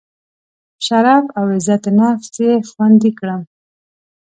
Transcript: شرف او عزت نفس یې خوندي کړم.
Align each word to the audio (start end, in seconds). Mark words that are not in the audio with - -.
شرف 0.85 1.25
او 1.37 1.45
عزت 1.55 1.83
نفس 1.99 2.31
یې 2.43 2.51
خوندي 2.69 3.11
کړم. 3.19 3.41